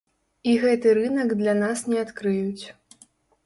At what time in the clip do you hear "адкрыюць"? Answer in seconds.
2.07-2.65